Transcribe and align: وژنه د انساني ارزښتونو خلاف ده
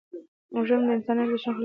وژنه 0.55 0.83
د 0.87 0.91
انساني 0.95 1.21
ارزښتونو 1.23 1.39
خلاف 1.41 1.55
ده 1.57 1.59